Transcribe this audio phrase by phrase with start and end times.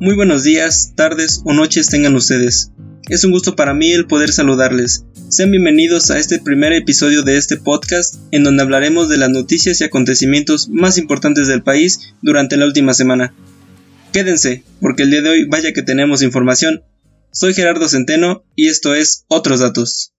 [0.00, 2.70] Muy buenos días, tardes o noches tengan ustedes.
[3.08, 5.04] Es un gusto para mí el poder saludarles.
[5.28, 9.80] Sean bienvenidos a este primer episodio de este podcast en donde hablaremos de las noticias
[9.80, 13.34] y acontecimientos más importantes del país durante la última semana.
[14.12, 16.84] Quédense, porque el día de hoy vaya que tenemos información.
[17.32, 20.12] Soy Gerardo Centeno y esto es Otros Datos.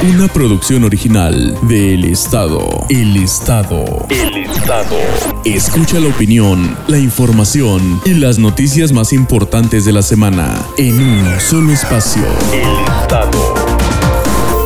[0.00, 2.86] Una producción original de El Estado.
[2.88, 4.06] El Estado.
[4.08, 4.96] El Estado.
[5.44, 11.40] Escucha la opinión, la información y las noticias más importantes de la semana en un
[11.40, 12.22] solo espacio.
[12.52, 13.54] El Estado.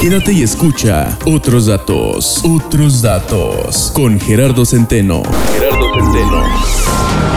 [0.03, 2.43] Quédate y escucha otros datos.
[2.45, 3.91] Otros datos.
[3.95, 5.23] Con Gerardo Centeno.
[5.55, 7.32] Gerardo Centeno.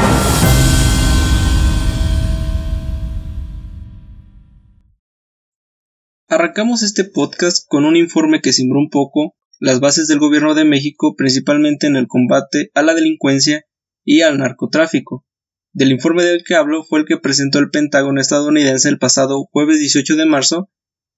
[6.35, 10.65] Arrancamos este podcast con un informe que simbró un poco las bases del gobierno de
[10.65, 13.63] México principalmente en el combate a la delincuencia
[14.03, 15.25] y al narcotráfico.
[15.71, 19.79] Del informe del que hablo fue el que presentó el Pentágono estadounidense el pasado jueves
[19.79, 20.69] 18 de marzo,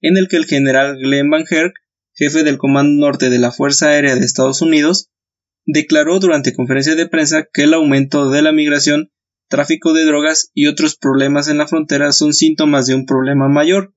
[0.02, 1.74] en el que el general Glenn Van Herk,
[2.14, 5.10] jefe del Comando Norte de la Fuerza Aérea de Estados Unidos,
[5.66, 9.10] declaró durante conferencia de prensa que el aumento de la migración,
[9.50, 13.96] tráfico de drogas y otros problemas en la frontera son síntomas de un problema mayor,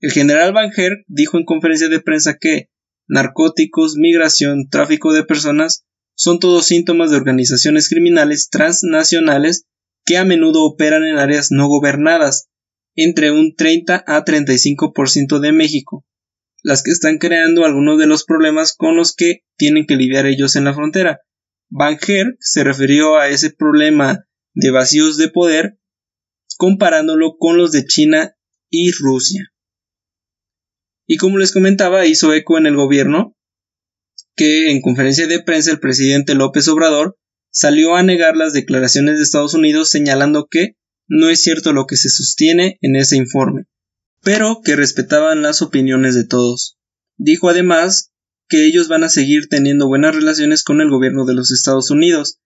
[0.00, 2.68] el general Van Herk dijo en conferencia de prensa que
[3.08, 9.66] narcóticos, migración, tráfico de personas son todos síntomas de organizaciones criminales transnacionales
[10.04, 12.48] que a menudo operan en áreas no gobernadas,
[12.94, 16.04] entre un 30 a 35% de México,
[16.62, 20.56] las que están creando algunos de los problemas con los que tienen que lidiar ellos
[20.56, 21.20] en la frontera.
[21.68, 25.78] Van Herk se refirió a ese problema de vacíos de poder
[26.56, 28.36] comparándolo con los de China
[28.70, 29.52] y Rusia.
[31.06, 33.36] Y como les comentaba, hizo eco en el gobierno
[34.34, 37.16] que en conferencia de prensa el presidente López Obrador
[37.50, 40.76] salió a negar las declaraciones de Estados Unidos señalando que
[41.08, 43.64] no es cierto lo que se sostiene en ese informe,
[44.22, 46.76] pero que respetaban las opiniones de todos.
[47.16, 48.12] Dijo además
[48.48, 52.40] que ellos van a seguir teniendo buenas relaciones con el gobierno de los Estados Unidos,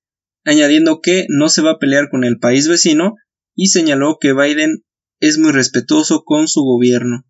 [0.45, 3.15] añadiendo que no se va a pelear con el país vecino
[3.57, 4.85] y señaló que Biden
[5.19, 7.25] es muy respetuoso con su gobierno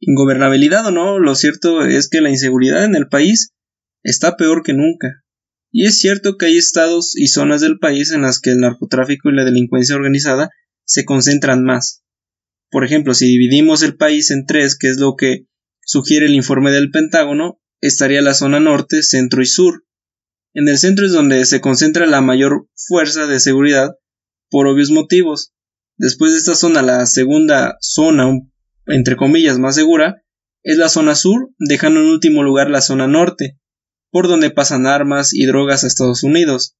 [0.00, 3.52] ingobernabilidad o no, lo cierto es que la inseguridad en el país
[4.02, 5.24] está peor que nunca.
[5.70, 9.28] Y es cierto que hay estados y zonas del país en las que el narcotráfico
[9.28, 10.50] y la delincuencia organizada
[10.84, 12.02] se concentran más.
[12.70, 15.46] Por ejemplo, si dividimos el país en tres, que es lo que
[15.84, 19.84] sugiere el informe del Pentágono, estaría la zona norte, centro y sur.
[20.54, 23.90] En el centro es donde se concentra la mayor fuerza de seguridad,
[24.50, 25.52] por obvios motivos.
[25.98, 28.52] Después de esta zona, la segunda zona un
[28.88, 30.22] entre comillas, más segura,
[30.62, 33.58] es la zona sur, dejando en último lugar la zona norte,
[34.10, 36.76] por donde pasan armas y drogas a Estados Unidos.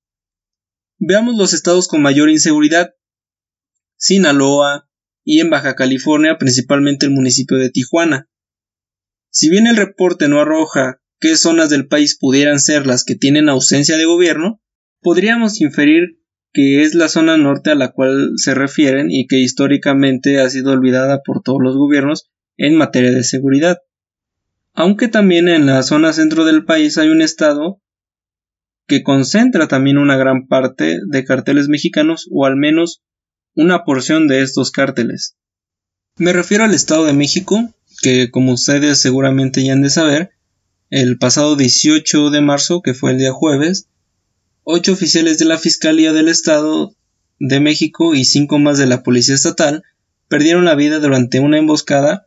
[0.98, 2.94] Veamos los estados con mayor inseguridad.
[3.96, 4.88] Sinaloa
[5.24, 8.28] y en Baja California principalmente el municipio de Tijuana.
[9.30, 13.48] Si bien el reporte no arroja qué zonas del país pudieran ser las que tienen
[13.48, 14.60] ausencia de gobierno,
[15.00, 16.18] podríamos inferir
[16.52, 20.72] que es la zona norte a la cual se refieren y que históricamente ha sido
[20.72, 23.78] olvidada por todos los gobiernos en materia de seguridad.
[24.74, 27.80] Aunque también en la zona centro del país hay un estado
[28.86, 33.02] que concentra también una gran parte de carteles mexicanos o al menos
[33.54, 35.36] una porción de estos cárteles.
[36.16, 37.72] Me refiero al Estado de México,
[38.02, 40.30] que como ustedes seguramente ya han de saber,
[40.90, 43.88] el pasado 18 de marzo, que fue el día jueves,
[44.70, 46.94] ocho oficiales de la Fiscalía del Estado
[47.40, 49.82] de México y cinco más de la Policía Estatal
[50.28, 52.26] perdieron la vida durante una emboscada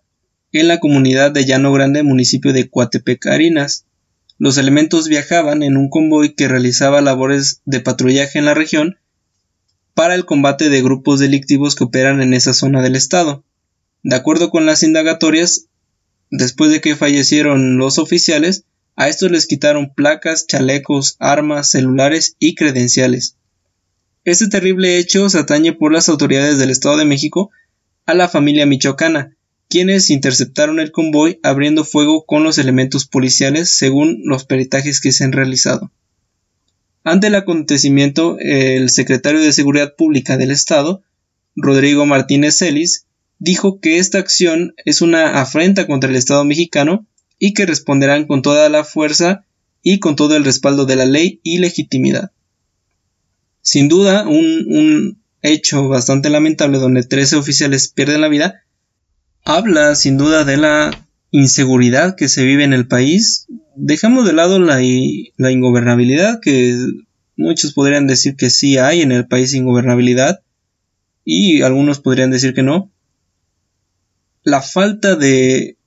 [0.51, 3.85] en la comunidad de Llano Grande, municipio de Coatepec, Arinas.
[4.39, 8.97] Los elementos viajaban en un convoy que realizaba labores de patrullaje en la región
[9.93, 13.43] para el combate de grupos delictivos que operan en esa zona del estado.
[14.01, 15.67] De acuerdo con las indagatorias,
[16.31, 18.63] después de que fallecieron los oficiales,
[19.01, 23.35] a estos les quitaron placas, chalecos, armas, celulares y credenciales.
[24.25, 27.49] Este terrible hecho se atañe por las autoridades del Estado de México
[28.05, 29.35] a la familia michoacana,
[29.69, 35.23] quienes interceptaron el convoy abriendo fuego con los elementos policiales según los peritajes que se
[35.23, 35.89] han realizado.
[37.03, 41.01] Ante el acontecimiento, el secretario de Seguridad Pública del Estado,
[41.55, 43.07] Rodrigo Martínez Celis,
[43.39, 47.07] dijo que esta acción es una afrenta contra el Estado mexicano
[47.43, 49.45] y que responderán con toda la fuerza
[49.81, 52.31] y con todo el respaldo de la ley y legitimidad.
[53.63, 58.63] Sin duda, un, hecho bastante lamentable donde 13 oficiales pierden la vida,
[59.43, 64.59] habla sin duda de la inseguridad que se vive en el país, dejamos de lado
[64.59, 64.79] la,
[65.37, 66.77] la ingobernabilidad, que
[67.37, 70.41] muchos podrían decir que sí hay en el país ingobernabilidad,
[71.25, 72.91] y algunos podrían decir que no.
[74.43, 75.77] La falta de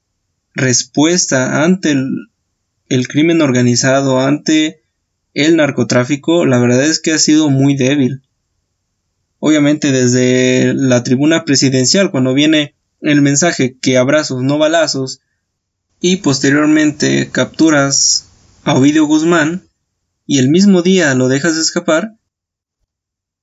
[0.55, 1.95] respuesta ante
[2.89, 4.83] el, crimen organizado, ante
[5.35, 8.23] el narcotráfico, la verdad es que ha sido muy débil.
[9.41, 15.21] Obviamente desde la tribuna presidencial, cuando viene el mensaje que abrazos, no balazos,
[16.01, 18.31] y posteriormente capturas
[18.62, 19.69] a Ovidio Guzmán,
[20.27, 22.17] y el mismo día lo dejas escapar,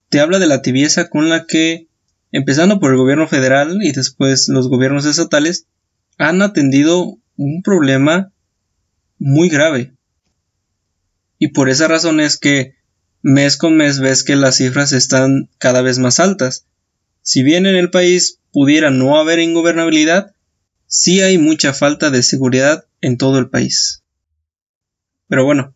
[0.10, 1.88] te habla de la tibieza con la que,
[2.32, 5.68] empezando por el gobierno federal y después los gobiernos estatales,
[6.18, 8.32] han atendido un problema
[9.18, 9.94] muy grave.
[11.40, 12.76] Y por esa razón es que
[13.24, 16.68] mes con mes ves que las cifras están cada vez más altas.
[17.24, 20.36] Si bien en el país pudiera no haber ingobernabilidad,
[20.86, 24.04] sí hay mucha falta de seguridad en todo el país.
[25.28, 25.74] Pero bueno,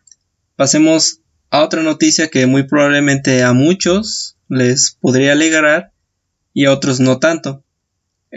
[0.55, 5.93] pasemos a otra noticia que muy probablemente a muchos les podría alegrar
[6.53, 7.64] y a otros no tanto.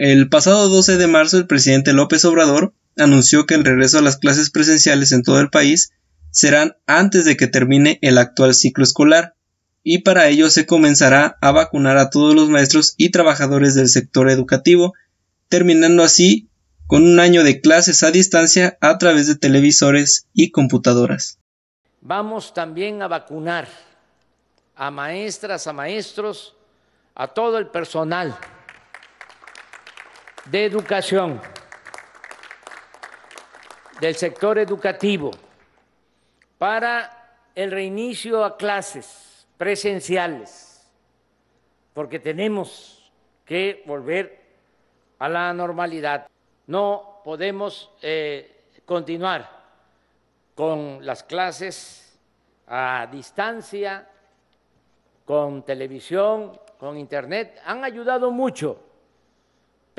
[0.01, 4.15] El pasado 12 de marzo el presidente López Obrador anunció que el regreso a las
[4.15, 5.91] clases presenciales en todo el país
[6.31, 9.35] serán antes de que termine el actual ciclo escolar,
[9.83, 14.29] y para ello se comenzará a vacunar a todos los maestros y trabajadores del sector
[14.29, 14.93] educativo,
[15.49, 16.47] terminando así
[16.87, 21.39] con un año de clases a distancia a través de televisores y computadoras.
[21.99, 23.67] Vamos también a vacunar
[24.77, 26.55] a maestras, a maestros,
[27.15, 28.37] a todo el personal
[30.51, 31.39] de educación,
[34.01, 35.29] del sector educativo
[36.57, 40.89] para el reinicio a clases presenciales,
[41.93, 43.11] porque tenemos
[43.45, 44.39] que volver
[45.19, 46.27] a la normalidad.
[46.65, 49.49] No podemos eh, continuar
[50.55, 52.19] con las clases
[52.67, 54.07] a distancia,
[55.25, 57.61] con televisión, con internet.
[57.65, 58.88] Han ayudado mucho,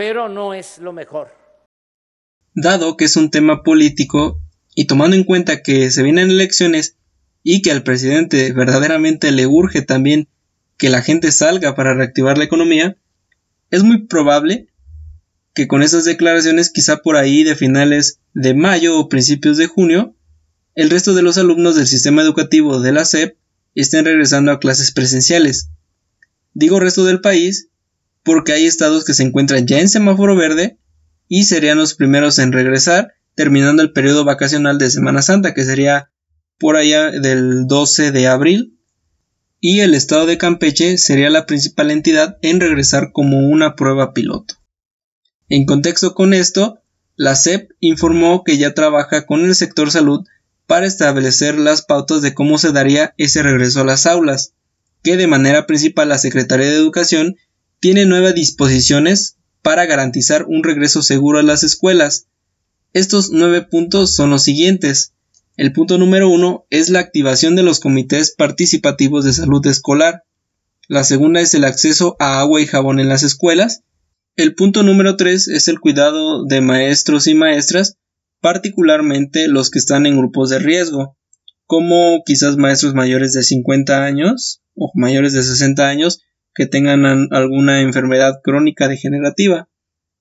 [0.01, 1.29] pero no es lo mejor.
[2.55, 4.41] Dado que es un tema político,
[4.75, 6.97] y tomando en cuenta que se vienen elecciones
[7.43, 10.27] y que al presidente verdaderamente le urge también
[10.79, 12.97] que la gente salga para reactivar la economía,
[13.71, 14.69] es muy probable
[15.53, 20.15] que con esas declaraciones, quizá por ahí de finales de mayo o principios de junio,
[20.77, 23.37] el resto de los alumnos del sistema educativo de la SEP
[23.75, 25.69] estén regresando a clases presenciales.
[26.55, 27.69] Digo resto del país
[28.23, 30.79] porque hay estados que se encuentran ya en semáforo verde
[31.29, 36.11] y serían los primeros en regresar terminando el periodo vacacional de Semana Santa, que sería
[36.59, 38.79] por allá del 12 de abril,
[39.61, 44.57] y el estado de Campeche sería la principal entidad en regresar como una prueba piloto.
[45.49, 46.81] En contexto con esto,
[47.17, 50.27] la SEP informó que ya trabaja con el sector salud
[50.67, 54.55] para establecer las pautas de cómo se daría ese regreso a las aulas,
[55.03, 57.37] que de manera principal la Secretaría de Educación
[57.81, 62.27] tiene nuevas disposiciones para garantizar un regreso seguro a las escuelas,
[62.93, 65.15] estos nueve puntos son los siguientes.
[65.57, 70.25] El punto número uno es la activación de los comités participativos de salud escolar.
[70.89, 73.85] La segunda es el acceso a agua y jabón en las escuelas.
[74.35, 77.97] El punto número tres es el cuidado de maestros y maestras,
[78.41, 81.17] particularmente los que están en grupos de riesgo,
[81.67, 86.23] como quizás maestros mayores de 50 años o mayores de 60 años
[86.55, 89.69] que tengan alguna enfermedad crónica degenerativa.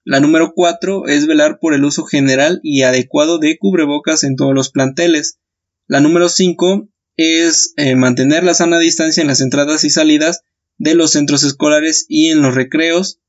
[0.05, 4.53] La número 4 es velar por el uso general y adecuado de cubrebocas en todos
[4.53, 5.39] los planteles.
[5.87, 10.41] La número 5 es eh, mantener la sana distancia en las entradas y salidas
[10.77, 13.19] de los centros escolares y en los recreos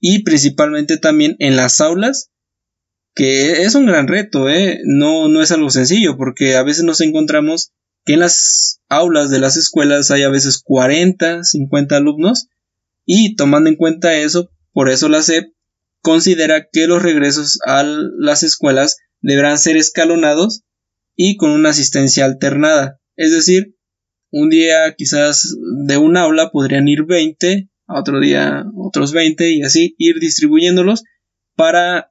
[0.00, 2.30] y principalmente también en las aulas
[3.14, 4.80] que es un gran reto, ¿eh?
[4.84, 7.72] no, no es algo sencillo porque a veces nos encontramos
[8.04, 12.48] que en las aulas de las escuelas hay a veces 40, 50 alumnos
[13.06, 15.52] y tomando en cuenta eso, por eso la SEP
[16.00, 20.62] considera que los regresos a las escuelas deberán ser escalonados
[21.16, 23.00] y con una asistencia alternada.
[23.16, 23.76] Es decir,
[24.30, 25.56] un día quizás
[25.86, 31.04] de un aula podrían ir 20, a otro día otros 20 y así ir distribuyéndolos
[31.54, 32.10] para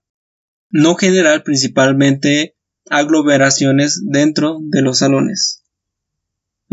[0.70, 2.56] no generar principalmente
[2.90, 5.63] aglomeraciones dentro de los salones.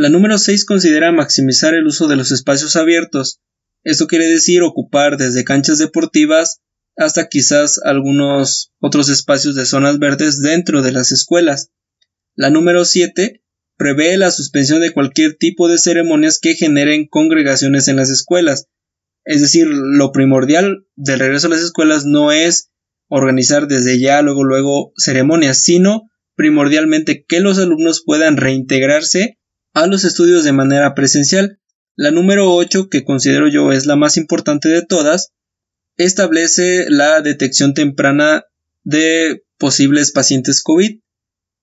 [0.01, 3.43] La número 6 considera maximizar el uso de los espacios abiertos.
[3.85, 6.63] Esto quiere decir ocupar desde canchas deportivas
[6.97, 11.71] hasta quizás algunos otros espacios de zonas verdes dentro de las escuelas.
[12.35, 13.43] La número 7
[13.77, 18.69] prevé la suspensión de cualquier tipo de ceremonias que generen congregaciones en las escuelas.
[19.27, 22.71] Es decir, lo primordial del regreso a las escuelas no es
[23.09, 29.37] organizar desde ya luego luego ceremonias, sino primordialmente que los alumnos puedan reintegrarse
[29.73, 31.61] a los estudios de manera presencial.
[31.97, 35.33] La número 8, que considero yo es la más importante de todas,
[35.97, 38.45] establece la detección temprana
[38.85, 41.01] de posibles pacientes COVID,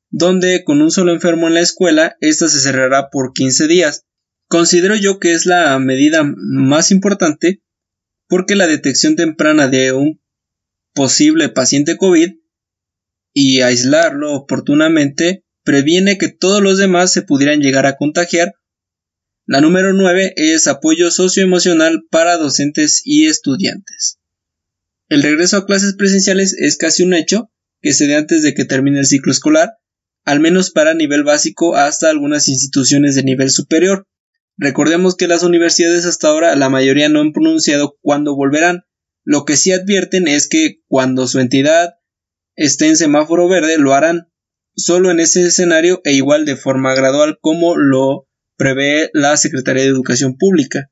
[0.10, 4.06] donde con un solo enfermo en la escuela, esta se cerrará por 15 días.
[4.48, 7.62] Considero yo que es la medida más importante
[8.28, 10.22] porque la detección temprana de un
[10.94, 12.36] posible paciente COVID
[13.34, 18.54] y aislarlo oportunamente previene que todos los demás se pudieran llegar a contagiar.
[19.46, 24.18] La número 9 es apoyo socioemocional para docentes y estudiantes.
[25.10, 28.64] El regreso a clases presenciales es casi un hecho que se dé antes de que
[28.64, 29.72] termine el ciclo escolar,
[30.24, 34.08] al menos para nivel básico hasta algunas instituciones de nivel superior.
[34.56, 38.84] Recordemos que las universidades hasta ahora la mayoría no han pronunciado cuándo volverán.
[39.26, 41.96] Lo que sí advierten es que cuando su entidad
[42.56, 44.30] esté en semáforo verde lo harán
[44.77, 49.89] solo en ese escenario e igual de forma gradual como lo prevé la Secretaría de
[49.89, 50.89] Educación Pública.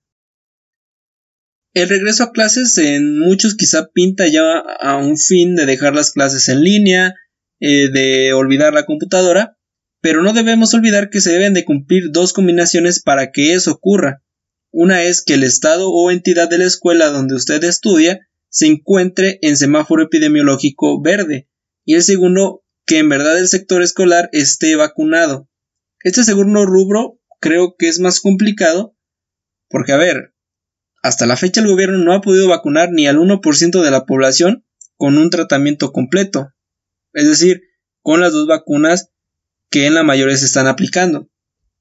[1.74, 6.12] El regreso a clases en muchos quizá pinta ya a un fin de dejar las
[6.12, 7.14] clases en línea,
[7.60, 9.58] eh, de olvidar la computadora,
[10.02, 14.24] pero no debemos olvidar que se deben de cumplir dos combinaciones para que eso ocurra.
[14.72, 19.40] Una es que el estado o entidad de la escuela donde usted estudia se encuentre
[19.42, 21.48] en semáforo epidemiológico verde,
[21.86, 25.50] y el segundo, que en verdad el sector escolar esté vacunado.
[26.02, 28.96] Este segundo rubro creo que es más complicado,
[29.70, 30.34] porque a ver,
[31.02, 34.66] hasta la fecha el gobierno no ha podido vacunar ni al 1% de la población
[34.98, 36.50] con un tratamiento completo,
[37.14, 37.62] es decir,
[38.02, 39.12] con las dos vacunas
[39.70, 41.30] que en la mayoría se están aplicando.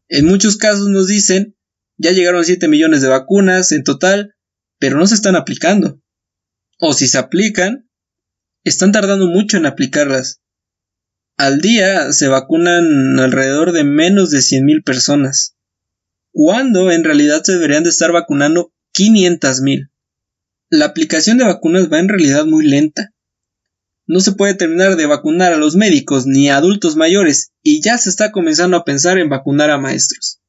[0.08, 1.56] En muchos casos nos dicen,
[1.96, 4.34] ya llegaron 7 millones de vacunas en total,
[4.78, 6.00] pero no se están aplicando.
[6.78, 7.88] O si se aplican,
[8.64, 10.42] están tardando mucho en aplicarlas.
[11.36, 15.56] Al día se vacunan alrededor de menos de 100.000 personas,
[16.30, 19.90] cuando en realidad se deberían de estar vacunando 500.000.
[20.70, 23.12] La aplicación de vacunas va en realidad muy lenta.
[24.06, 27.98] No se puede terminar de vacunar a los médicos ni a adultos mayores y ya
[27.98, 30.40] se está comenzando a pensar en vacunar a maestros.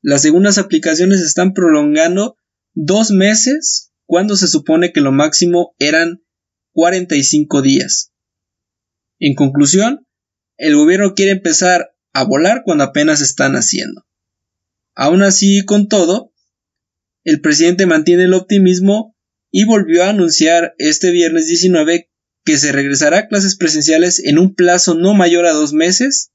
[0.00, 2.36] Las segundas aplicaciones están prolongando
[2.74, 6.22] dos meses cuando se supone que lo máximo eran
[6.72, 8.12] 45 días.
[9.18, 10.03] En conclusión,
[10.56, 14.04] el gobierno quiere empezar a volar cuando apenas están haciendo.
[14.94, 16.32] Aún así, con todo,
[17.24, 19.16] el presidente mantiene el optimismo
[19.50, 22.10] y volvió a anunciar este viernes 19
[22.44, 26.32] que se regresará a clases presenciales en un plazo no mayor a dos meses?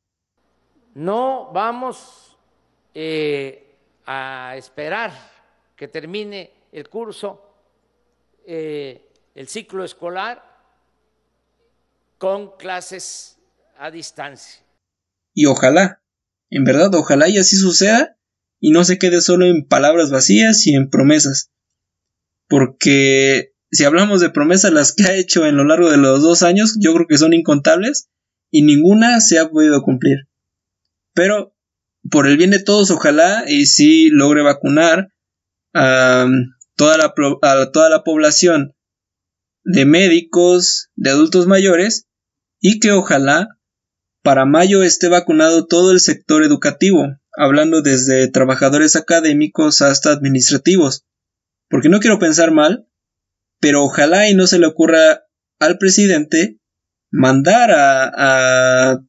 [0.95, 2.37] No vamos
[2.93, 5.13] eh, a esperar
[5.75, 7.41] que termine el curso,
[8.45, 10.43] eh, el ciclo escolar,
[12.17, 13.38] con clases
[13.79, 14.61] a distancia.
[15.33, 16.03] Y ojalá,
[16.49, 18.17] en verdad, ojalá y así suceda
[18.59, 21.49] y no se quede solo en palabras vacías y en promesas.
[22.49, 26.43] Porque si hablamos de promesas, las que ha hecho en lo largo de los dos
[26.43, 28.09] años, yo creo que son incontables
[28.51, 30.27] y ninguna se ha podido cumplir.
[31.13, 31.55] Pero,
[32.11, 35.13] por el bien de todos, ojalá y si logre vacunar
[35.73, 36.27] a
[36.75, 38.75] toda la, a toda la población
[39.63, 42.07] de médicos, de adultos mayores,
[42.59, 43.58] y que ojalá
[44.21, 47.05] para mayo esté vacunado todo el sector educativo,
[47.37, 51.05] hablando desde trabajadores académicos hasta administrativos.
[51.69, 52.87] Porque no quiero pensar mal,
[53.59, 55.23] pero ojalá y no se le ocurra
[55.59, 56.59] al presidente
[57.11, 59.01] mandar a,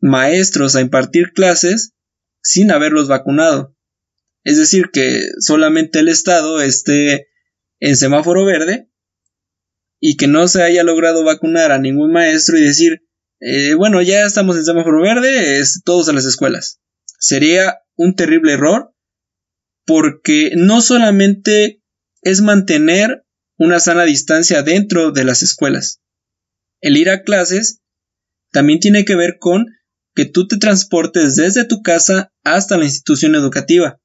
[0.00, 1.94] maestros a impartir clases
[2.42, 3.76] sin haberlos vacunado.
[4.44, 7.28] Es decir, que solamente el Estado esté
[7.78, 8.90] en semáforo verde
[10.00, 13.04] y que no se haya logrado vacunar a ningún maestro y decir,
[13.44, 16.80] eh, bueno, ya estamos en semáforo verde, es, todos a las escuelas.
[17.18, 18.94] Sería un terrible error
[19.84, 21.82] porque no solamente
[22.22, 23.24] es mantener
[23.58, 26.00] una sana distancia dentro de las escuelas.
[26.80, 27.80] El ir a clases
[28.52, 29.66] también tiene que ver con
[30.14, 33.98] que tú te transportes desde tu casa hasta la institución educativa.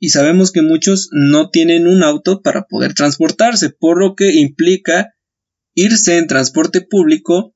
[0.00, 5.14] Y sabemos que muchos no tienen un auto para poder transportarse, por lo que implica
[5.74, 7.51] irse en transporte público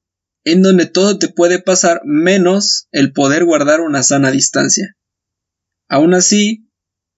[0.46, 4.96] en donde todo te puede pasar menos el poder guardar una sana distancia.
[5.88, 6.68] Aún así,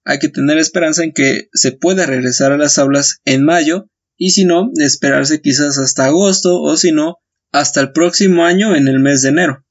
[0.04, 4.30] hay que tener esperanza en que se pueda regresar a las aulas en mayo y
[4.30, 7.16] si no, esperarse quizás hasta agosto o si no,
[7.52, 9.62] hasta el próximo año en el mes de enero.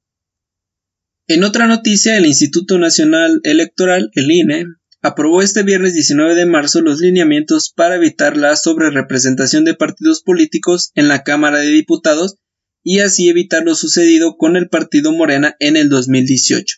[1.25, 4.65] En otra noticia, el Instituto Nacional Electoral, el INE,
[5.01, 10.91] aprobó este viernes 19 de marzo los lineamientos para evitar la sobrerepresentación de partidos políticos
[10.93, 12.35] en la Cámara de Diputados
[12.89, 16.77] y así evitar lo sucedido con el partido Morena en el 2018.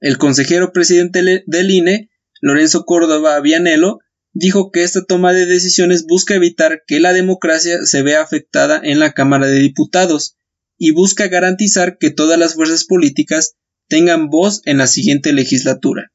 [0.00, 2.10] El consejero presidente del INE,
[2.40, 4.00] Lorenzo Córdoba Vianelo,
[4.32, 8.98] dijo que esta toma de decisiones busca evitar que la democracia se vea afectada en
[8.98, 10.36] la Cámara de Diputados
[10.78, 13.54] y busca garantizar que todas las fuerzas políticas
[13.88, 16.10] tengan voz en la siguiente legislatura.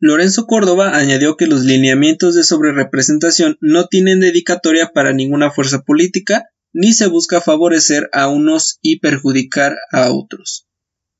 [0.00, 6.46] Lorenzo Córdoba añadió que los lineamientos de sobrerepresentación no tienen dedicatoria para ninguna fuerza política,
[6.72, 10.66] ni se busca favorecer a unos y perjudicar a otros.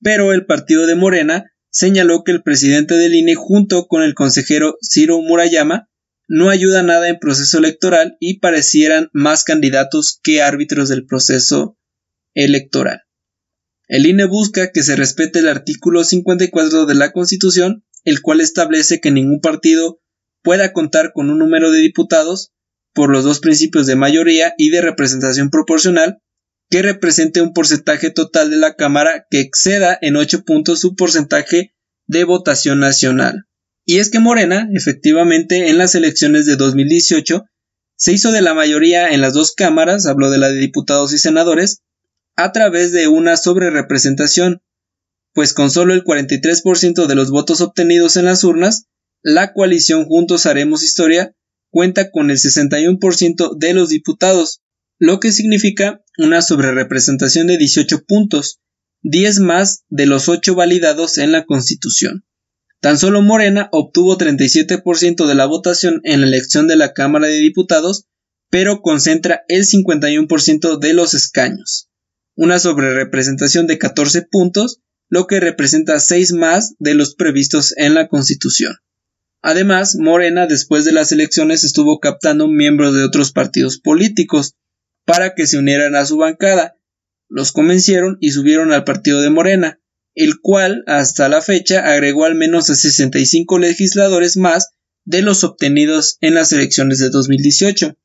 [0.01, 4.77] Pero el partido de Morena señaló que el presidente del INE junto con el consejero
[4.83, 5.89] Ciro Murayama
[6.29, 11.79] no ayuda nada en proceso electoral y parecieran más candidatos que árbitros del proceso
[12.35, 13.03] electoral.
[13.89, 19.01] El INE busca que se respete el artículo 54 de la Constitución, el cual establece
[19.01, 20.01] que ningún partido
[20.43, 22.53] pueda contar con un número de diputados
[22.99, 26.19] por los dos principios de mayoría y de representación proporcional
[26.69, 31.77] que represente un porcentaje total de la Cámara que exceda en 8 puntos su porcentaje
[32.09, 33.45] de votación nacional.
[33.87, 37.45] Y es que Morena, efectivamente, en las elecciones de 2018,
[37.97, 41.19] se hizo de la mayoría en las dos cámaras, habló de la de diputados y
[41.19, 41.83] senadores,
[42.35, 44.61] a través de una sobrerepresentación,
[45.35, 48.87] pues con solo el 43% de los votos obtenidos en las urnas,
[49.23, 51.37] la coalición Juntos Haremos Historia
[51.71, 54.61] cuenta con el 61% de los diputados,
[54.99, 58.61] lo que significa una sobrerepresentación de 18 puntos,
[59.03, 62.25] 10 más de los 8 validados en la Constitución.
[62.81, 67.39] Tan solo Morena obtuvo 37% de la votación en la elección de la Cámara de
[67.39, 68.07] Diputados,
[68.51, 71.89] pero concentra el 51% de los escaños
[72.39, 78.07] una sobrerepresentación de 14 puntos, lo que representa 6 más de los previstos en la
[78.07, 78.77] Constitución.
[79.43, 84.57] Además, Morena después de las elecciones estuvo captando miembros de otros partidos políticos
[85.05, 86.77] para que se unieran a su bancada.
[87.29, 89.81] Los convencieron y subieron al partido de Morena,
[90.15, 94.71] el cual hasta la fecha agregó al menos a 65 legisladores más
[95.05, 97.97] de los obtenidos en las elecciones de 2018.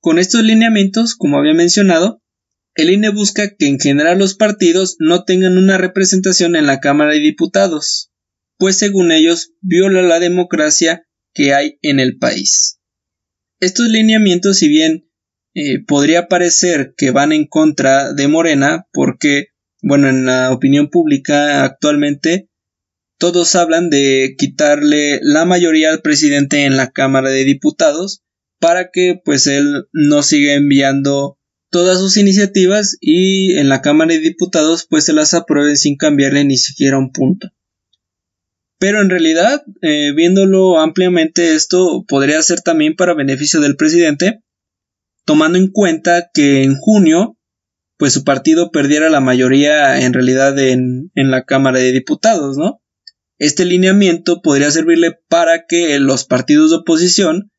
[0.00, 2.22] Con estos lineamientos, como había mencionado,
[2.74, 7.12] el INE busca que en general los partidos no tengan una representación en la Cámara
[7.12, 8.11] de Diputados,
[8.62, 12.78] pues según ellos viola la democracia que hay en el país.
[13.58, 15.10] Estos lineamientos, si bien
[15.52, 19.46] eh, podría parecer que van en contra de Morena, porque,
[19.82, 22.50] bueno, en la opinión pública actualmente
[23.18, 28.22] todos hablan de quitarle la mayoría al presidente en la Cámara de Diputados
[28.60, 31.36] para que pues él no siga enviando
[31.68, 36.44] todas sus iniciativas y en la Cámara de Diputados pues se las aprueben sin cambiarle
[36.44, 37.50] ni siquiera un punto.
[38.82, 44.42] Pero en realidad, eh, viéndolo ampliamente, esto podría ser también para beneficio del presidente,
[45.24, 47.38] tomando en cuenta que en junio,
[47.96, 52.82] pues su partido perdiera la mayoría en realidad en, en la Cámara de Diputados, ¿no?
[53.38, 57.52] Este lineamiento podría servirle para que los partidos de oposición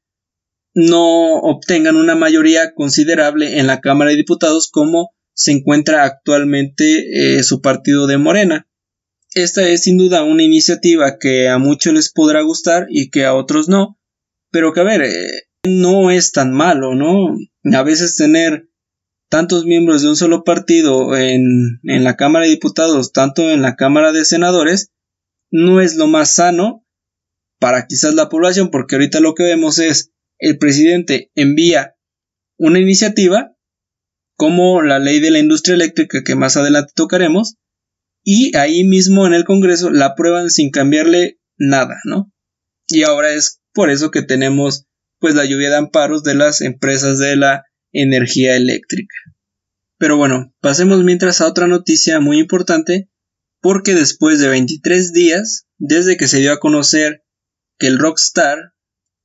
[0.74, 7.44] no obtengan una mayoría considerable en la Cámara de Diputados como se encuentra actualmente eh,
[7.44, 8.68] su partido de Morena.
[9.34, 13.34] Esta es sin duda una iniciativa que a muchos les podrá gustar y que a
[13.34, 14.00] otros no,
[14.52, 17.36] pero que a ver, eh, no es tan malo, ¿no?
[17.74, 18.70] A veces tener
[19.30, 23.76] tantos miembros de un solo partido en, en la Cámara de Diputados, tanto en la
[23.76, 24.92] Cámara de Senadores,
[25.52, 26.86] no es lo más sano
[27.60, 31.96] para quizás la población, porque ahorita lo que vemos es el presidente envía
[32.58, 33.56] una iniciativa
[34.36, 37.56] como la ley de la industria eléctrica que más adelante tocaremos
[38.24, 42.32] y ahí mismo en el Congreso la aprueban sin cambiarle nada, ¿no?
[42.88, 44.86] Y ahora es por eso que tenemos
[45.20, 49.16] pues la lluvia de amparos de las empresas de la energía eléctrica.
[49.98, 53.10] Pero bueno, pasemos mientras a otra noticia muy importante
[53.62, 57.24] porque después de 23 días desde que se dio a conocer
[57.78, 58.74] que el rockstar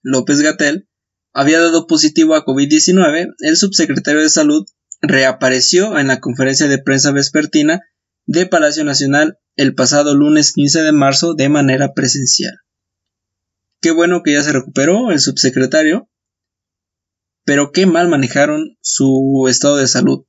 [0.02, 0.88] López Gatel
[1.32, 4.64] había dado positivo a COVID-19, el subsecretario de Salud
[5.00, 7.80] reapareció en la conferencia de prensa vespertina
[8.29, 12.55] de Palacio Nacional el pasado lunes 15 de marzo de manera presencial.
[13.81, 16.09] Qué bueno que ya se recuperó el subsecretario,
[17.45, 20.27] pero qué mal manejaron su estado de salud.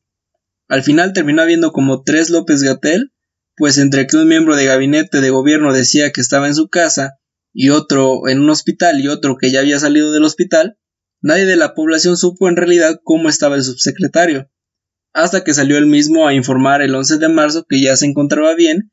[0.68, 3.12] Al final terminó habiendo como tres López Gatel,
[3.56, 7.20] pues entre que un miembro de gabinete de gobierno decía que estaba en su casa
[7.54, 10.80] y otro en un hospital y otro que ya había salido del hospital,
[11.22, 14.50] Nadie de la población supo en realidad cómo estaba el subsecretario,
[15.14, 18.54] hasta que salió él mismo a informar el 11 de marzo que ya se encontraba
[18.56, 18.92] bien,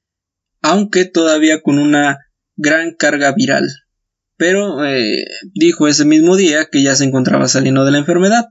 [0.63, 2.19] aunque todavía con una
[2.57, 3.69] gran carga viral.
[4.39, 5.25] pero eh,
[5.55, 8.45] dijo ese mismo día que ya se encontraba saliendo de la enfermedad.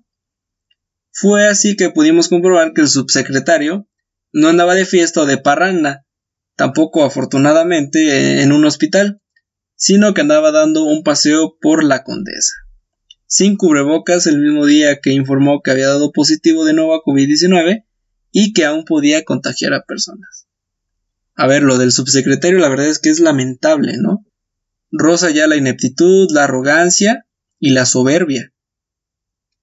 [1.11, 3.87] Fue así que pudimos comprobar que el subsecretario
[4.33, 6.03] no andaba de fiesta o de parranda,
[6.55, 9.21] tampoco afortunadamente en un hospital,
[9.75, 12.64] sino que andaba dando un paseo por la condesa.
[13.27, 17.85] Sin cubrebocas el mismo día que informó que había dado positivo de nuevo a COVID-19
[18.31, 20.47] y que aún podía contagiar a personas.
[21.35, 24.25] A ver, lo del subsecretario la verdad es que es lamentable, ¿no?
[24.91, 27.25] Rosa ya la ineptitud, la arrogancia
[27.59, 28.53] y la soberbia.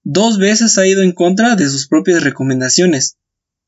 [0.03, 3.17] Dos veces ha ido en contra de sus propias recomendaciones.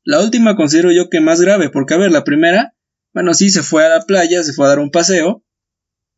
[0.04, 2.74] La última considero yo que más grave, porque a ver, la primera,
[3.12, 5.42] bueno, sí se fue a la playa, se fue a dar un paseo,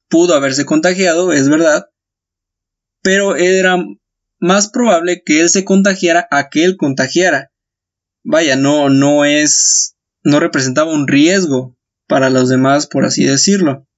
[0.08, 1.86] pudo haberse contagiado, es verdad,
[3.08, 3.82] pero era
[4.38, 7.50] más probable que él se contagiara a que él contagiara.
[8.22, 11.74] Vaya, no, no es, no representaba un riesgo
[12.06, 13.88] para los demás, por así decirlo.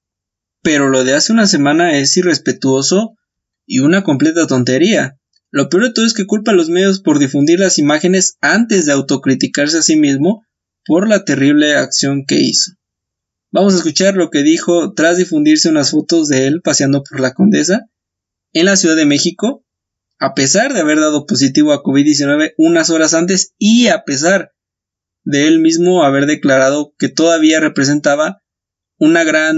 [0.62, 3.16] Pero lo de hace una semana es irrespetuoso
[3.66, 5.18] y una completa tontería.
[5.50, 8.86] Lo peor de todo es que culpa a los medios por difundir las imágenes antes
[8.86, 10.44] de autocriticarse a sí mismo
[10.86, 12.74] por la terrible acción que hizo.
[13.50, 17.34] Vamos a escuchar lo que dijo tras difundirse unas fotos de él paseando por la
[17.34, 17.89] Condesa
[18.52, 19.64] en la Ciudad de México,
[20.18, 24.52] a pesar de haber dado positivo a COVID-19 unas horas antes y a pesar
[25.24, 28.42] de él mismo haber declarado que todavía representaba
[28.98, 29.56] una gran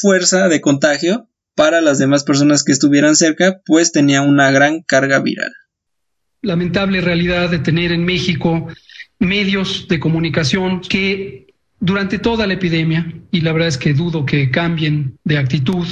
[0.00, 5.20] fuerza de contagio para las demás personas que estuvieran cerca, pues tenía una gran carga
[5.20, 5.52] viral.
[6.40, 8.68] Lamentable realidad de tener en México
[9.18, 11.48] medios de comunicación que
[11.80, 15.86] durante toda la epidemia, y la verdad es que dudo que cambien de actitud,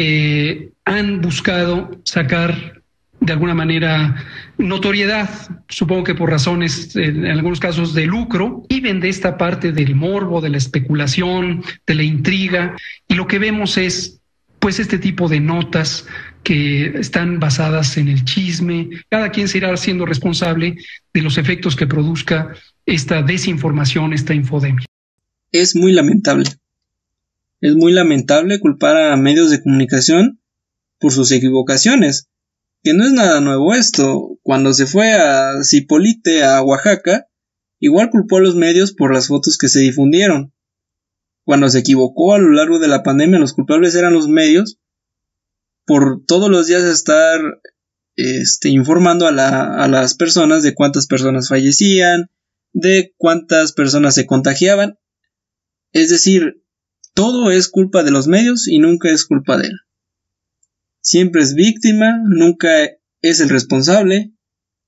[0.00, 2.82] eh, han buscado sacar
[3.18, 4.24] de alguna manera
[4.56, 5.28] notoriedad,
[5.68, 10.40] supongo que por razones, en algunos casos, de lucro, viven de esta parte del morbo,
[10.40, 12.76] de la especulación, de la intriga,
[13.08, 14.20] y lo que vemos es
[14.60, 16.06] pues este tipo de notas
[16.44, 20.76] que están basadas en el chisme, cada quien se irá siendo responsable
[21.12, 22.52] de los efectos que produzca
[22.86, 24.86] esta desinformación, esta infodemia
[25.50, 26.44] es muy lamentable.
[27.60, 30.40] Es muy lamentable culpar a medios de comunicación
[31.00, 32.28] por sus equivocaciones,
[32.82, 34.38] que no es nada nuevo esto.
[34.42, 37.26] Cuando se fue a Cipolite, a Oaxaca,
[37.80, 40.52] igual culpó a los medios por las fotos que se difundieron.
[41.44, 44.78] Cuando se equivocó a lo largo de la pandemia, los culpables eran los medios
[45.86, 47.40] por todos los días estar
[48.16, 52.30] este, informando a, a las personas de cuántas personas fallecían,
[52.72, 54.98] de cuántas personas se contagiaban
[55.92, 56.62] es decir,
[57.18, 59.80] todo es culpa de los medios y nunca es culpa de él.
[61.00, 62.68] Siempre es víctima, nunca
[63.22, 64.32] es el responsable.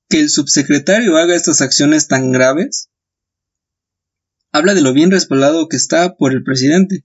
[0.09, 2.90] Que el subsecretario haga estas acciones tan graves
[4.53, 7.05] habla de lo bien respaldado que está por el presidente,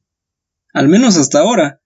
[0.74, 1.82] al menos hasta ahora,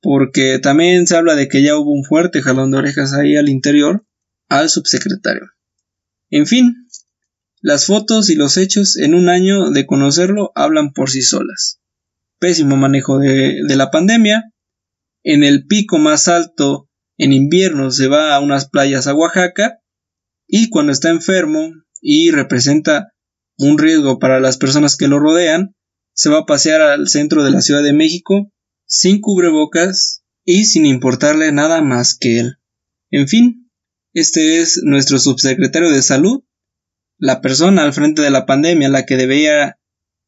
[0.00, 3.48] porque también se habla de que ya hubo un fuerte jalón de orejas ahí al
[3.48, 4.06] interior
[4.48, 5.42] al subsecretario.
[6.30, 6.74] En fin,
[7.60, 11.80] las fotos y los hechos en un año de conocerlo hablan por sí solas.
[12.44, 14.52] Pésimo manejo de, la pandemia.
[15.22, 19.78] En el pico más alto, en invierno, se va a unas playas a Oaxaca.
[20.46, 23.14] Y cuando está enfermo y representa
[23.56, 25.74] un riesgo para las personas que lo rodean,
[26.12, 28.52] se va a pasear al centro de la Ciudad de México
[28.86, 32.56] sin cubrebocas y sin importarle nada más que él.
[33.10, 33.70] En fin,
[34.12, 36.44] este es nuestro subsecretario de Salud,
[37.16, 39.78] la persona al frente de la pandemia la que debía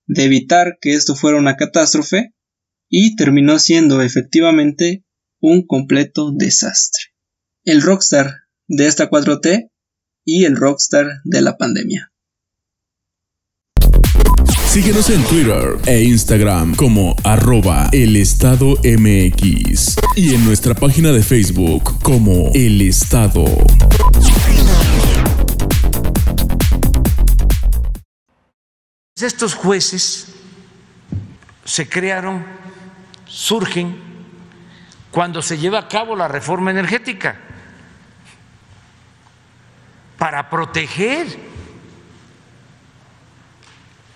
[0.06, 2.32] de evitar que esto fuera una catástrofe
[2.88, 5.04] y terminó siendo efectivamente
[5.40, 7.02] un completo desastre.
[7.64, 8.32] El rockstar
[8.68, 9.70] de esta 4T
[10.24, 12.12] y el rockstar de la pandemia.
[14.76, 21.22] Síguenos en Twitter e Instagram como arroba el estado MX y en nuestra página de
[21.22, 23.46] Facebook como el estado.
[29.18, 30.26] Estos jueces
[31.64, 32.44] se crearon,
[33.26, 33.98] surgen
[35.10, 37.38] cuando se lleva a cabo la reforma energética
[40.18, 41.28] para proteger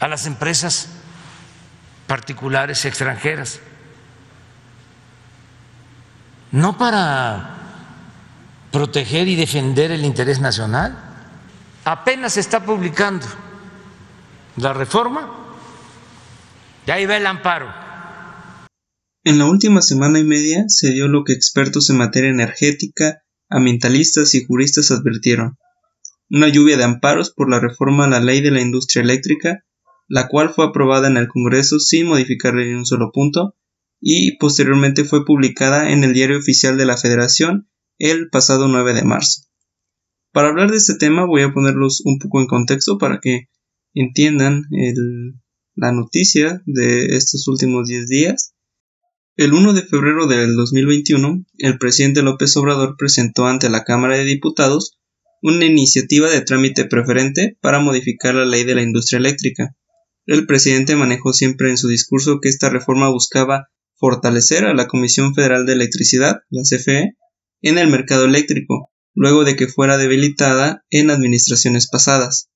[0.00, 0.90] a las empresas
[2.06, 3.58] particulares extranjeras,
[6.52, 7.56] no para
[8.70, 10.94] proteger y defender el interés nacional.
[11.86, 13.26] Apenas se está publicando
[14.60, 15.56] la reforma,
[16.86, 17.66] y ahí va el amparo.
[19.24, 24.34] En la última semana y media se dio lo que expertos en materia energética, ambientalistas
[24.34, 25.58] y juristas advirtieron.
[26.30, 29.64] Una lluvia de amparos por la reforma a la ley de la industria eléctrica,
[30.08, 33.56] la cual fue aprobada en el Congreso sin modificarle ni un solo punto,
[34.00, 37.68] y posteriormente fue publicada en el Diario Oficial de la Federación
[37.98, 39.42] el pasado 9 de marzo.
[40.32, 43.48] Para hablar de este tema voy a ponerlos un poco en contexto para que
[43.94, 44.64] entiendan
[45.74, 48.54] la noticia de estos últimos 10 días.
[49.36, 54.24] El 1 de febrero del 2021, el presidente López Obrador presentó ante la Cámara de
[54.24, 54.98] Diputados
[55.42, 59.74] una iniciativa de trámite preferente para modificar la ley de la industria eléctrica.
[60.26, 65.34] El presidente manejó siempre en su discurso que esta reforma buscaba fortalecer a la Comisión
[65.34, 67.16] Federal de Electricidad, la CFE,
[67.62, 72.50] en el mercado eléctrico, luego de que fuera debilitada en administraciones pasadas.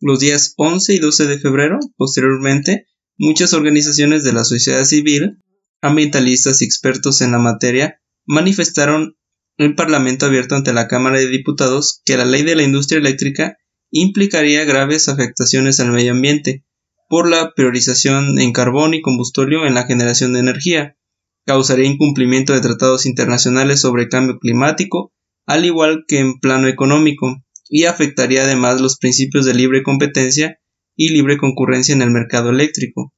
[0.00, 5.42] Los días 11 y 12 de febrero, posteriormente, muchas organizaciones de la sociedad civil,
[5.80, 9.16] ambientalistas y expertos en la materia manifestaron
[9.56, 13.56] en Parlamento abierto ante la Cámara de Diputados que la ley de la industria eléctrica
[13.90, 16.64] implicaría graves afectaciones al medio ambiente
[17.08, 20.96] por la priorización en carbón y combustible en la generación de energía,
[21.44, 25.12] causaría incumplimiento de tratados internacionales sobre cambio climático,
[25.46, 30.58] al igual que en plano económico, y afectaría además los principios de libre competencia
[30.96, 33.12] y libre concurrencia en el mercado eléctrico.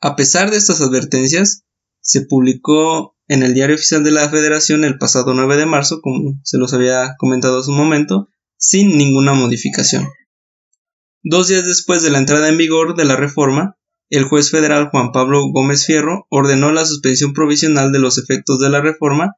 [0.00, 1.64] A pesar de estas advertencias,
[2.00, 6.40] se publicó en el Diario Oficial de la Federación el pasado 9 de marzo, como
[6.42, 10.08] se los había comentado hace un momento, sin ninguna modificación.
[11.22, 13.76] Dos días después de la entrada en vigor de la reforma,
[14.08, 18.70] el juez federal Juan Pablo Gómez Fierro ordenó la suspensión provisional de los efectos de
[18.70, 19.34] la reforma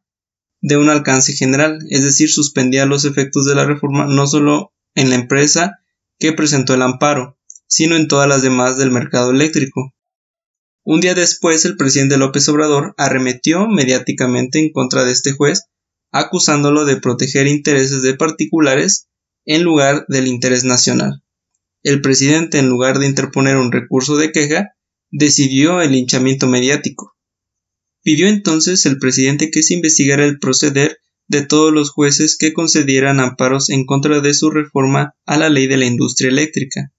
[0.61, 5.11] de un alcance general, es decir, suspendía los efectos de la reforma no solo en
[5.11, 5.81] la empresa
[6.19, 9.95] que presentó el amparo, sino en todas las demás del mercado eléctrico.
[10.85, 15.65] Un día después, el presidente López Obrador arremetió mediáticamente en contra de este juez,
[16.11, 19.09] acusándolo de proteger intereses de particulares
[19.45, 21.23] en lugar del interés nacional.
[21.83, 24.75] El presidente, en lugar de interponer un recurso de queja,
[25.11, 27.17] decidió el linchamiento mediático.
[28.03, 33.21] Pidió entonces el presidente que se investigara el proceder de todos los jueces que concedieran
[33.21, 36.93] amparos en contra de su reforma a la ley de la industria eléctrica.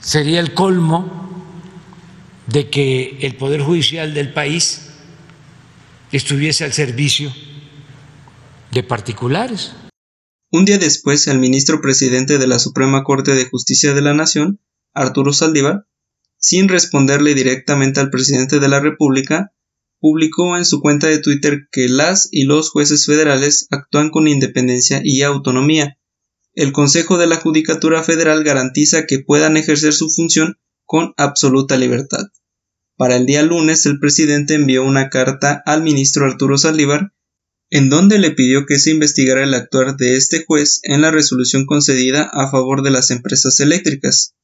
[0.00, 1.28] Sería el colmo
[2.46, 4.90] de que el Poder Judicial del país
[6.12, 7.32] estuviese al servicio
[8.72, 9.72] de particulares.
[10.50, 14.60] Un día después, el ministro presidente de la Suprema Corte de Justicia de la Nación,
[14.94, 15.86] Arturo Saldívar,
[16.38, 19.52] sin responderle directamente al presidente de la República,
[20.00, 25.00] publicó en su cuenta de Twitter que las y los jueces federales actúan con independencia
[25.04, 25.98] y autonomía.
[26.54, 32.24] El Consejo de la Judicatura Federal garantiza que puedan ejercer su función con absoluta libertad.
[32.96, 37.12] Para el día lunes el presidente envió una carta al ministro Arturo Saldívar
[37.70, 41.66] en donde le pidió que se investigara el actuar de este juez en la resolución
[41.66, 44.34] concedida a favor de las empresas eléctricas.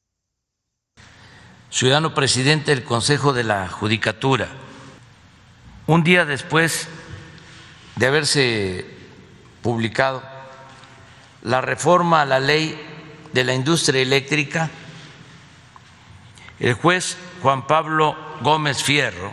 [1.71, 4.49] Ciudadano presidente del Consejo de la Judicatura,
[5.87, 6.88] un día después
[7.94, 8.87] de haberse
[9.62, 10.22] publicado
[11.42, 12.77] la reforma a la ley
[13.33, 14.70] de la industria eléctrica,
[16.59, 19.33] el juez Juan Pablo Gómez Fierro,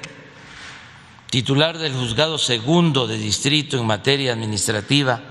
[1.29, 5.21] titular del Juzgado Segundo de Distrito en materia administrativa,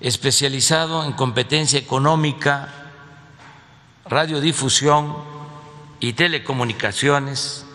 [0.00, 2.68] especializado en competencia económica,
[4.04, 5.16] radiodifusión
[5.98, 7.66] y telecomunicaciones,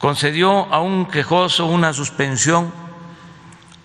[0.00, 2.72] concedió a un quejoso una suspensión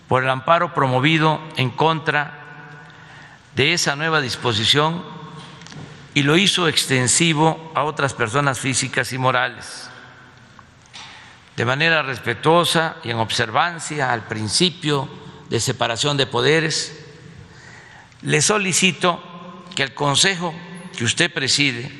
[0.07, 2.39] por el amparo promovido en contra
[3.53, 5.03] de esa nueva disposición
[6.13, 9.89] y lo hizo extensivo a otras personas físicas y morales.
[11.57, 15.09] De manera respetuosa y en observancia al principio
[15.49, 16.97] de separación de poderes,
[18.21, 19.21] le solicito
[19.75, 20.53] que el Consejo
[20.97, 21.91] que usted preside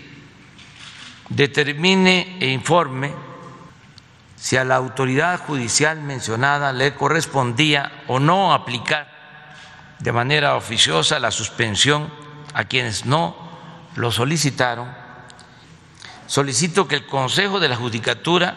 [1.27, 3.34] determine e informe
[4.45, 9.07] si a la autoridad judicial mencionada le correspondía o no aplicar
[9.97, 12.13] de manera oficiosa la suspensión
[12.53, 13.35] a quienes no
[13.95, 14.87] lo solicitaron,
[16.27, 18.55] solicito que el Consejo de la Judicatura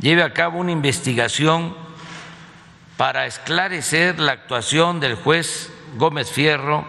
[0.00, 1.76] lleve a cabo una investigación
[2.96, 6.84] para esclarecer la actuación del juez Gómez Fierro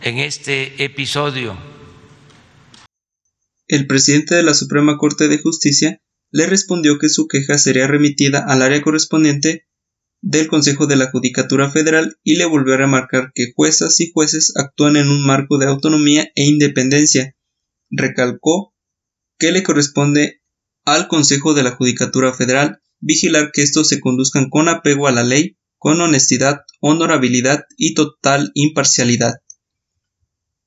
[0.00, 1.54] en este episodio.
[3.68, 6.01] El presidente de la Suprema Corte de Justicia
[6.32, 9.66] le respondió que su queja sería remitida al área correspondiente
[10.22, 14.52] del Consejo de la Judicatura Federal y le volvió a remarcar que juezas y jueces
[14.56, 17.36] actúan en un marco de autonomía e independencia.
[17.90, 18.74] Recalcó
[19.38, 20.40] que le corresponde
[20.84, 25.24] al Consejo de la Judicatura Federal vigilar que estos se conduzcan con apego a la
[25.24, 29.34] ley, con honestidad, honorabilidad y total imparcialidad.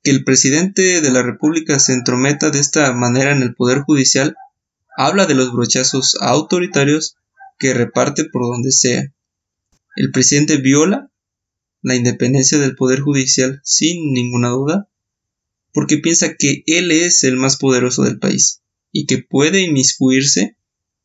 [0.04, 4.36] Que el presidente de la República se entrometa de esta manera en el Poder Judicial
[4.98, 7.16] habla de los brochazos autoritarios
[7.58, 9.14] que reparte por donde sea.
[9.96, 11.12] El presidente viola
[11.82, 14.90] la independencia del Poder Judicial sin ninguna duda,
[15.72, 20.58] porque piensa que él es el más poderoso del país y que puede inmiscuirse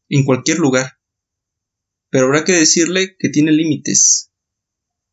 [0.08, 0.98] en cualquier lugar.
[2.08, 4.30] Pero habrá que decirle que tiene límites,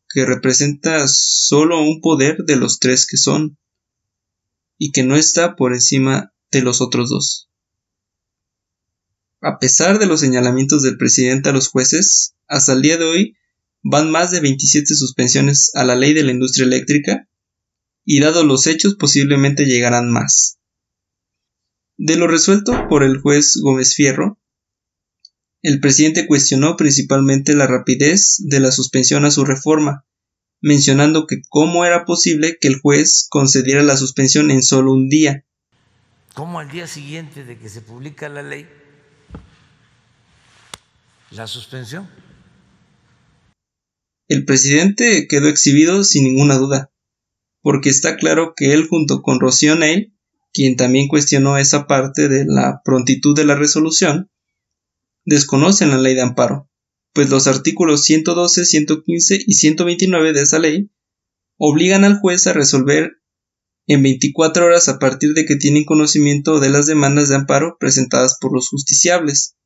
[0.08, 3.58] que representa solo un poder de los tres que son,
[4.78, 7.47] y que no está por encima de los otros dos.
[9.40, 13.36] A pesar de los señalamientos del presidente a los jueces, hasta el día de hoy
[13.82, 17.28] van más de 27 suspensiones a la ley de la industria eléctrica
[18.04, 20.58] y dado los hechos posiblemente llegarán más.
[21.96, 24.38] De lo resuelto por el juez Gómez Fierro,
[25.62, 30.04] el presidente cuestionó principalmente la rapidez de la suspensión a su reforma,
[30.60, 35.44] mencionando que cómo era posible que el juez concediera la suspensión en solo un día.
[36.34, 38.68] ¿Cómo al día siguiente de que se publica la ley,
[41.30, 42.08] la suspensión?
[44.28, 46.92] El presidente quedó exhibido sin ninguna duda,
[47.62, 50.14] porque está claro que él junto con Rocío Neil,
[50.52, 54.30] quien también cuestionó esa parte de la prontitud de la resolución,
[55.24, 56.70] desconocen la ley de amparo,
[57.12, 60.90] pues los artículos 112, 115 y 129 de esa ley
[61.58, 63.12] obligan al juez a resolver
[63.86, 68.36] en 24 horas a partir de que tienen conocimiento de las demandas de amparo presentadas
[68.40, 69.57] por los justiciables.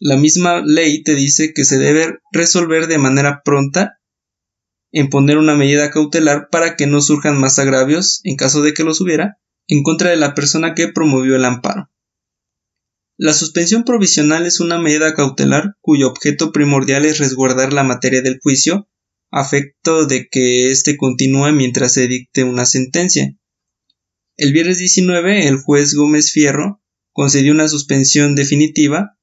[0.00, 4.00] La misma ley te dice que se debe resolver de manera pronta
[4.92, 8.84] en poner una medida cautelar para que no surjan más agravios, en caso de que
[8.84, 11.90] los hubiera, en contra de la persona que promovió el amparo.
[13.16, 18.38] La suspensión provisional es una medida cautelar cuyo objeto primordial es resguardar la materia del
[18.40, 18.88] juicio,
[19.30, 23.36] a efecto de que éste continúe mientras se dicte una sentencia.
[24.36, 29.16] El viernes 19, el juez Gómez Fierro concedió una suspensión definitiva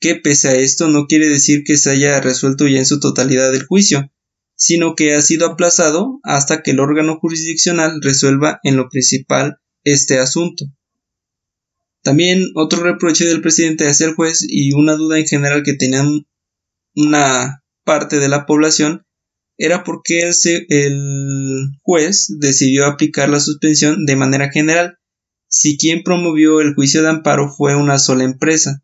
[0.00, 3.54] que pese a esto no quiere decir que se haya resuelto ya en su totalidad
[3.54, 4.10] el juicio,
[4.54, 10.18] sino que ha sido aplazado hasta que el órgano jurisdiccional resuelva en lo principal este
[10.18, 10.66] asunto.
[12.02, 16.26] También otro reproche del presidente hacia el juez y una duda en general que tenían
[16.94, 19.04] una parte de la población
[19.58, 24.98] era por qué el, el juez decidió aplicar la suspensión de manera general,
[25.48, 28.82] si quien promovió el juicio de amparo fue una sola empresa.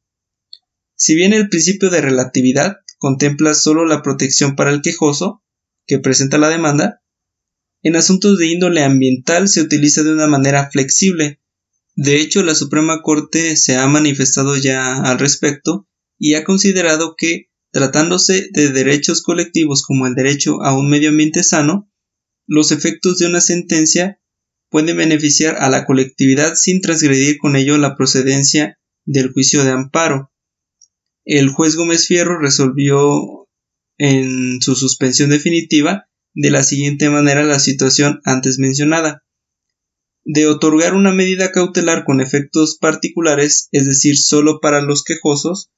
[1.05, 5.43] Si bien el principio de relatividad contempla solo la protección para el quejoso,
[5.85, 7.03] que presenta la demanda,
[7.83, 11.41] en asuntos de índole ambiental se utiliza de una manera flexible.
[11.97, 15.89] De hecho, la Suprema Corte se ha manifestado ya al respecto
[16.21, 21.43] y ha considerado que, tratándose de derechos colectivos como el derecho a un medio ambiente
[21.43, 21.91] sano,
[22.47, 24.21] los efectos de una sentencia
[24.71, 30.32] pueden beneficiar a la colectividad sin transgredir con ello la procedencia del juicio de amparo.
[31.25, 33.49] El juez Gómez Fierro resolvió
[33.99, 39.23] en su suspensión definitiva de la siguiente manera la situación antes mencionada.
[40.25, 45.71] De otorgar una medida cautelar con efectos particulares, es decir, solo para los quejosos,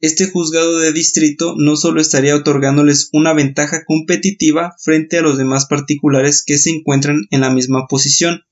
[0.00, 5.66] este juzgado de distrito no solo estaría otorgándoles una ventaja competitiva frente a los demás
[5.66, 8.42] particulares que se encuentran en la misma posición,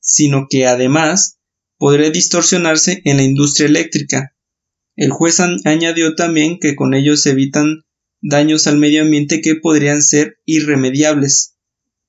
[0.00, 1.38] sino que además
[1.78, 4.35] podría distorsionarse en la industria eléctrica,
[4.96, 7.84] el juez añadió también que con ello se evitan
[8.22, 11.56] daños al medio ambiente que podrían ser irremediables.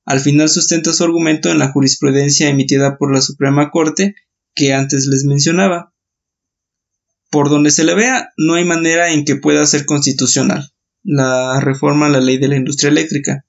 [0.05, 4.15] Al final sustenta su argumento en la jurisprudencia emitida por la Suprema Corte
[4.55, 5.93] que antes les mencionaba.
[7.29, 10.71] Por donde se le vea, no hay manera en que pueda ser constitucional
[11.03, 13.45] la reforma a la ley de la industria eléctrica.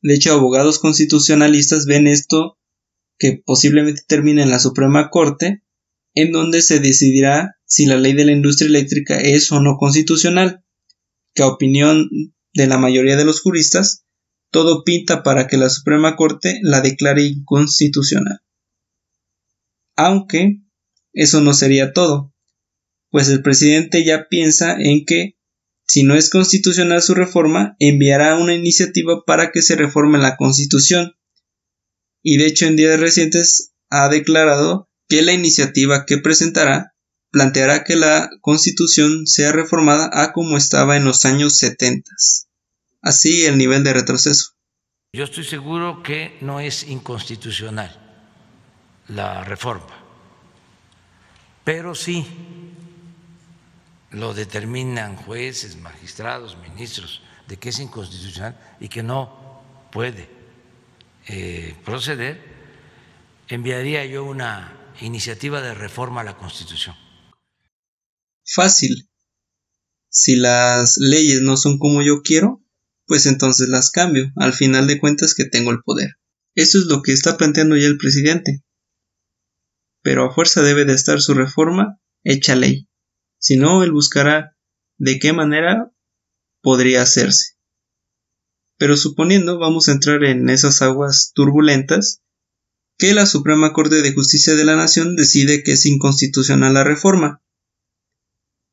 [0.00, 2.56] De hecho, abogados constitucionalistas ven esto
[3.18, 5.64] que posiblemente termine en la Suprema Corte,
[6.20, 10.64] en donde se decidirá si la ley de la industria eléctrica es o no constitucional,
[11.32, 12.08] que a opinión
[12.54, 14.04] de la mayoría de los juristas,
[14.50, 18.40] todo pinta para que la Suprema Corte la declare inconstitucional.
[19.94, 20.60] Aunque
[21.12, 22.34] eso no sería todo,
[23.10, 25.36] pues el presidente ya piensa en que,
[25.86, 31.12] si no es constitucional su reforma, enviará una iniciativa para que se reforme la Constitución.
[32.24, 36.94] Y de hecho en días recientes ha declarado que la iniciativa que presentará
[37.30, 42.10] planteará que la Constitución sea reformada a como estaba en los años 70.
[43.02, 44.52] Así el nivel de retroceso.
[45.12, 48.04] Yo estoy seguro que no es inconstitucional
[49.08, 49.86] la reforma,
[51.64, 52.26] pero sí
[54.10, 60.28] lo determinan jueces, magistrados, ministros, de que es inconstitucional y que no puede
[61.26, 62.42] eh, proceder,
[63.48, 66.94] enviaría yo una iniciativa de reforma a la Constitución
[68.44, 69.10] Fácil.
[70.08, 72.64] Si las leyes no son como yo quiero,
[73.06, 76.12] pues entonces las cambio, al final de cuentas que tengo el poder.
[76.54, 78.64] Eso es lo que está planteando ya el presidente.
[80.02, 82.88] Pero a fuerza debe de estar su reforma hecha ley.
[83.38, 84.56] Si no, él buscará
[84.96, 85.92] de qué manera
[86.62, 87.58] podría hacerse.
[88.78, 92.22] Pero suponiendo, vamos a entrar en esas aguas turbulentas,
[92.98, 97.42] que la Suprema Corte de Justicia de la Nación decide que es inconstitucional la reforma.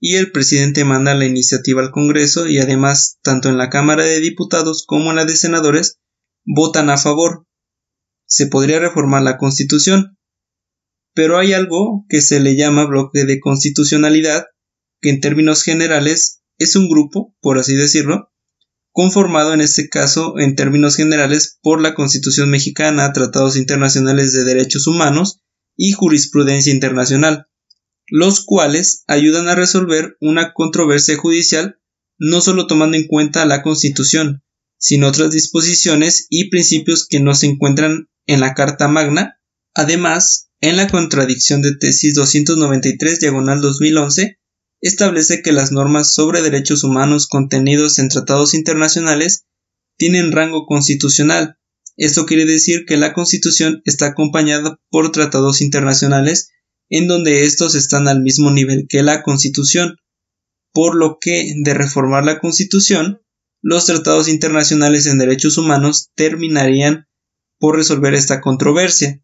[0.02, 4.20] Y el presidente manda la iniciativa al Congreso y además, tanto en la Cámara de
[4.20, 6.00] Diputados como en la de Senadores,
[6.44, 7.46] votan a favor.
[8.26, 10.18] Se podría reformar la Constitución.
[11.14, 14.46] Pero hay algo que se le llama bloque de constitucionalidad,
[15.02, 18.32] que en términos generales es un grupo, por así decirlo,
[18.96, 24.88] conformado en este caso en términos generales por la Constitución mexicana, tratados internacionales de derechos
[24.88, 25.42] humanos
[25.76, 27.48] y jurisprudencia internacional,
[28.08, 31.78] los cuales ayudan a resolver una controversia judicial
[32.18, 34.44] no solo tomando en cuenta la Constitución,
[34.78, 39.42] sino otras disposiciones y principios que no se encuentran en la Carta Magna,
[39.74, 44.40] además, en la contradicción de tesis 293 diagonal 2011
[44.88, 49.48] establece que las normas sobre derechos humanos contenidos en tratados internacionales
[49.98, 51.58] tienen rango constitucional.
[51.98, 56.52] Esto quiere decir que la Constitución está acompañada por tratados internacionales
[56.90, 59.96] en donde estos están al mismo nivel que la Constitución,
[60.72, 63.22] por lo que de reformar la Constitución,
[63.64, 67.08] los tratados internacionales en derechos humanos terminarían
[67.58, 69.20] por resolver esta controversia.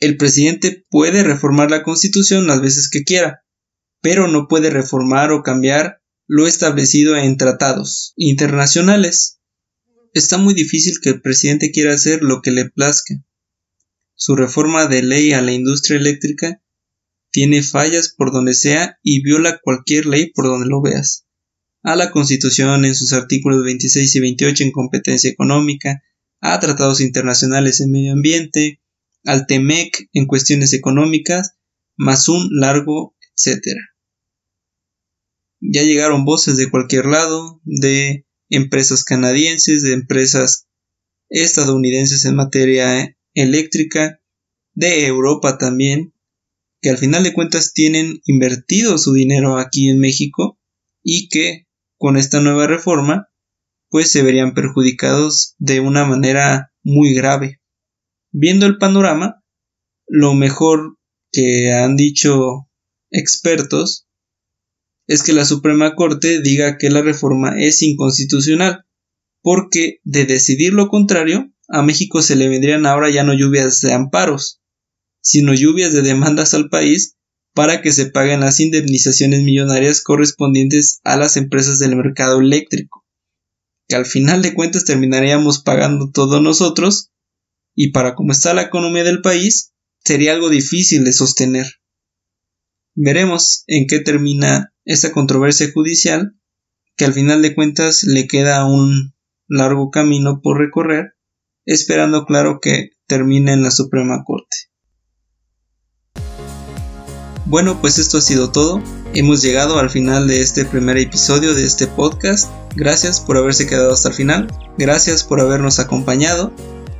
[0.00, 3.43] El presidente puede reformar la Constitución las veces que quiera,
[4.04, 9.40] pero no puede reformar o cambiar lo establecido en tratados internacionales.
[10.12, 13.14] Está muy difícil que el presidente quiera hacer lo que le plazca.
[14.14, 16.62] Su reforma de ley a la industria eléctrica
[17.30, 21.24] tiene fallas por donde sea y viola cualquier ley por donde lo veas.
[21.82, 26.02] A la Constitución en sus artículos 26 y 28 en competencia económica,
[26.42, 28.82] a tratados internacionales en medio ambiente,
[29.24, 31.52] al TEMEC en cuestiones económicas,
[31.96, 33.93] más un largo etcétera
[35.72, 40.68] ya llegaron voces de cualquier lado, de empresas canadienses, de empresas
[41.30, 44.20] estadounidenses en materia eléctrica,
[44.74, 46.12] de Europa también,
[46.82, 50.58] que al final de cuentas tienen invertido su dinero aquí en México
[51.02, 53.28] y que con esta nueva reforma
[53.88, 57.60] pues se verían perjudicados de una manera muy grave.
[58.32, 59.42] Viendo el panorama,
[60.08, 60.98] lo mejor
[61.30, 62.68] que han dicho
[63.10, 64.03] expertos
[65.06, 68.84] es que la Suprema Corte diga que la reforma es inconstitucional,
[69.42, 73.92] porque de decidir lo contrario, a México se le vendrían ahora ya no lluvias de
[73.92, 74.60] amparos,
[75.20, 77.16] sino lluvias de demandas al país
[77.54, 83.06] para que se paguen las indemnizaciones millonarias correspondientes a las empresas del mercado eléctrico,
[83.88, 87.10] que al final de cuentas terminaríamos pagando todos nosotros,
[87.74, 89.72] y para cómo está la economía del país,
[90.04, 91.66] sería algo difícil de sostener.
[92.94, 96.36] Veremos en qué termina esta controversia judicial
[96.96, 99.14] que al final de cuentas le queda un
[99.48, 101.16] largo camino por recorrer,
[101.64, 104.56] esperando claro que termine en la Suprema Corte.
[107.46, 108.80] Bueno, pues esto ha sido todo.
[109.12, 112.50] Hemos llegado al final de este primer episodio de este podcast.
[112.76, 114.46] Gracias por haberse quedado hasta el final.
[114.78, 116.52] Gracias por habernos acompañado.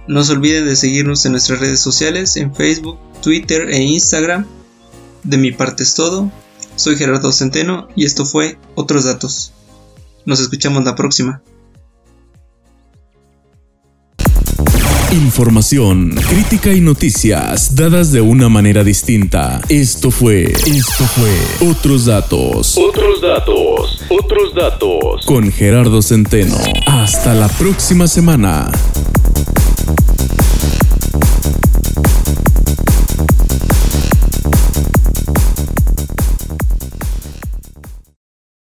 [0.07, 4.47] No se olviden de seguirnos en nuestras redes sociales, en Facebook, Twitter e Instagram.
[5.25, 6.31] De mi parte es todo.
[6.77, 9.53] Soy Gerardo Centeno y esto fue Otros Datos.
[10.25, 11.43] Nos escuchamos la próxima.
[15.13, 19.61] Información, crítica y noticias dadas de una manera distinta.
[19.69, 22.77] Esto fue, esto fue Otros Datos.
[22.77, 25.25] Otros Datos, otros datos.
[25.25, 26.59] Con Gerardo Centeno.
[26.87, 28.71] Hasta la próxima semana.